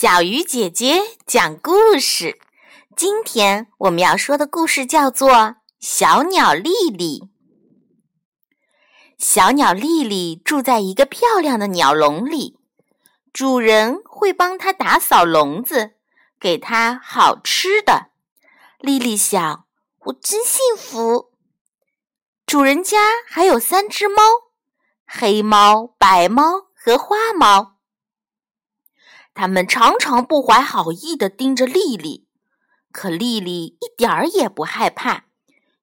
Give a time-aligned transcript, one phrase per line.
[0.00, 2.40] 小鱼姐姐讲故事。
[2.96, 5.30] 今天我们要说的故事叫做
[5.78, 7.20] 《小鸟丽丽》。
[9.18, 12.56] 小鸟丽丽住在一个漂亮的鸟笼里，
[13.30, 15.90] 主人会帮它打扫笼子，
[16.40, 18.06] 给它好吃的。
[18.78, 19.66] 丽丽想
[20.06, 21.32] ：“我真幸福。”
[22.46, 22.96] 主人家
[23.28, 24.22] 还有三只猫：
[25.06, 27.79] 黑猫、白猫和花猫。
[29.32, 32.26] 他们常常不怀好意地盯着丽丽，
[32.92, 35.26] 可丽丽一点儿也不害怕，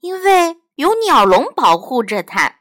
[0.00, 2.60] 因为有鸟笼保护着她。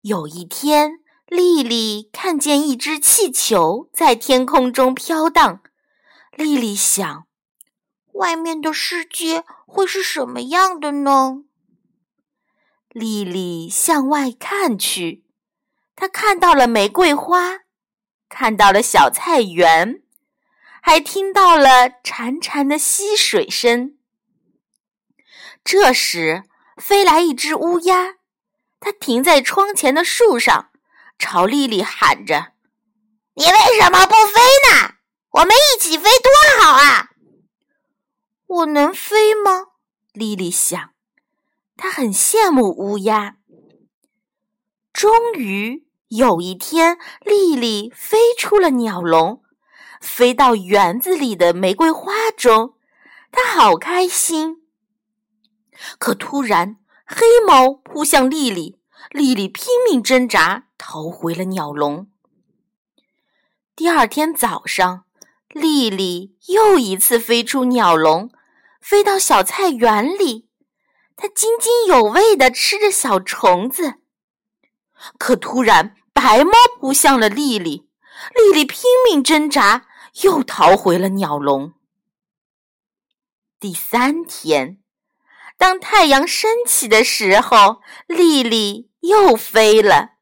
[0.00, 5.60] 有一天，丽丽看见一只气球在天空中飘荡，
[6.32, 7.26] 丽丽想
[8.14, 11.42] ：“外面的世界会是什么样的呢？”
[12.88, 15.26] 丽丽向外看去，
[15.96, 17.65] 她看到了玫瑰花。
[18.28, 20.02] 看到了小菜园，
[20.82, 23.98] 还听到了潺潺的溪水声。
[25.64, 26.44] 这时，
[26.76, 28.16] 飞来一只乌鸦，
[28.78, 30.70] 它停在窗前的树上，
[31.18, 32.52] 朝丽丽喊着
[33.34, 34.40] ：“你为什么不飞
[34.70, 34.94] 呢？
[35.30, 37.10] 我们一起飞多好啊！”
[38.46, 39.66] 我能飞吗？
[40.12, 40.90] 丽丽想，
[41.76, 43.36] 她很羡慕乌鸦。
[44.92, 45.85] 终于。
[46.08, 49.42] 有一天，丽丽飞出了鸟笼，
[50.00, 52.74] 飞到园子里的玫瑰花中，
[53.32, 54.58] 她好开心。
[55.98, 58.78] 可突然，黑猫扑向丽丽，
[59.10, 62.06] 丽丽拼命挣扎，逃回了鸟笼。
[63.74, 65.06] 第二天早上，
[65.48, 68.30] 丽丽又一次飞出鸟笼，
[68.80, 70.48] 飞到小菜园里，
[71.16, 73.94] 她津津有味地吃着小虫子。
[75.18, 77.88] 可突然，白猫扑向了丽丽，
[78.34, 79.86] 丽丽拼命挣扎，
[80.22, 81.74] 又逃回了鸟笼。
[83.58, 84.78] 第三天，
[85.56, 90.16] 当太阳升起的时候，丽丽又飞了。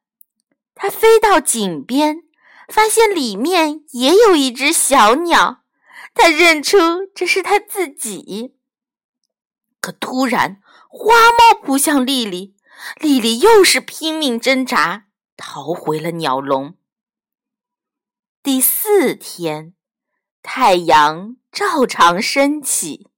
[0.75, 2.25] 她飞到井边，
[2.69, 5.63] 发现里面也有一只小鸟，
[6.15, 6.79] 她认出
[7.15, 8.57] 这是她自己。
[9.81, 12.57] 可突然，花猫扑向丽丽。
[13.01, 16.77] 丽丽又是拼命挣扎，逃回了鸟笼。
[18.43, 19.75] 第四天，
[20.43, 23.09] 太阳照常升起，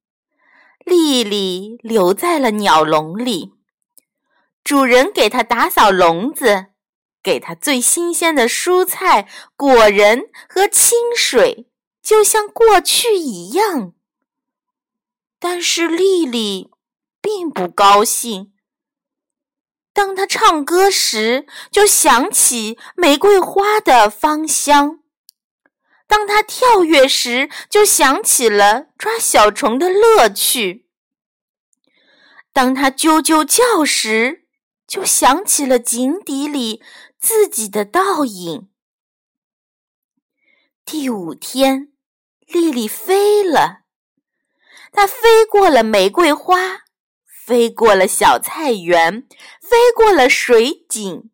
[0.85, 3.55] 丽丽留在了鸟笼里。
[4.63, 6.67] 主人给她打扫笼子，
[7.23, 11.69] 给她最新鲜的蔬菜、果仁和清水，
[12.03, 13.95] 就像过去一样。
[15.39, 16.71] 但是丽丽
[17.21, 18.53] 并不高兴。
[19.97, 25.01] 当他唱歌时，就想起玫瑰花的芳香；
[26.07, 30.85] 当他跳跃时，就想起了抓小虫的乐趣；
[32.53, 34.45] 当他啾啾叫时，
[34.87, 36.83] 就想起了井底里
[37.19, 38.69] 自己的倒影。
[40.85, 41.95] 第五天，
[42.47, 43.87] 丽丽飞了，
[44.93, 46.86] 她飞过了玫瑰花。
[47.47, 49.25] 飞过了小菜园，
[49.61, 51.31] 飞过了水井，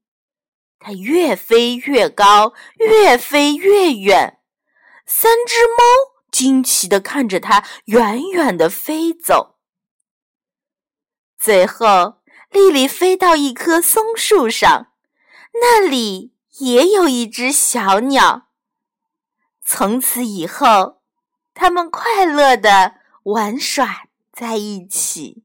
[0.78, 4.38] 它越飞越高，越飞越远。
[5.06, 5.82] 三只猫
[6.30, 9.56] 惊奇地看着它远远地飞走。
[11.38, 14.92] 最后，丽丽飞到一棵松树上，
[15.54, 18.48] 那里也有一只小鸟。
[19.64, 21.00] 从此以后，
[21.54, 25.44] 他们快乐地玩耍在一起。